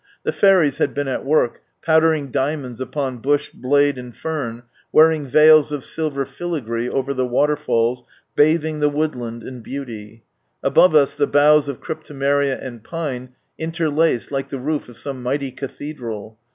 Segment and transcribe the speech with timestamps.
[0.23, 5.71] The fairies had been at work, powdering diamonds upon bush, blade, and fern, wearing veils
[5.71, 8.01] of silver filagree, over the waterfalls,
[8.35, 10.23] bathing the woodland in beauty.
[10.63, 15.51] Above us the boughs of cryptomeria and pine interlaced like the roof of some mighty
[15.51, 16.39] cathedral.